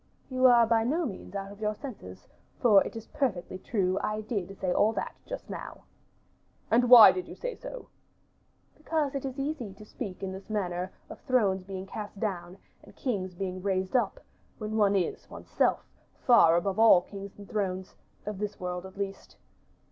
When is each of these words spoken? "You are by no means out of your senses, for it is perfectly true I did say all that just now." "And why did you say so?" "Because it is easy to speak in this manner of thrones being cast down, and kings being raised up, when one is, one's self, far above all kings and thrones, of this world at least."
"You 0.31 0.47
are 0.47 0.65
by 0.65 0.83
no 0.83 1.05
means 1.05 1.35
out 1.35 1.51
of 1.51 1.59
your 1.61 1.75
senses, 1.75 2.27
for 2.59 2.83
it 2.83 2.95
is 2.95 3.05
perfectly 3.05 3.59
true 3.59 3.99
I 4.03 4.21
did 4.21 4.57
say 4.57 4.73
all 4.73 4.93
that 4.93 5.13
just 5.27 5.47
now." 5.47 5.83
"And 6.71 6.89
why 6.89 7.11
did 7.11 7.27
you 7.27 7.35
say 7.35 7.53
so?" 7.53 7.87
"Because 8.75 9.13
it 9.13 9.25
is 9.25 9.37
easy 9.37 9.75
to 9.75 9.85
speak 9.85 10.23
in 10.23 10.31
this 10.31 10.49
manner 10.49 10.91
of 11.07 11.19
thrones 11.21 11.63
being 11.65 11.85
cast 11.85 12.19
down, 12.19 12.57
and 12.81 12.95
kings 12.95 13.35
being 13.35 13.61
raised 13.61 13.95
up, 13.95 14.19
when 14.57 14.75
one 14.75 14.95
is, 14.95 15.29
one's 15.29 15.51
self, 15.51 15.85
far 16.25 16.55
above 16.55 16.79
all 16.79 17.03
kings 17.03 17.37
and 17.37 17.47
thrones, 17.47 17.93
of 18.25 18.39
this 18.39 18.59
world 18.59 18.87
at 18.87 18.97
least." 18.97 19.37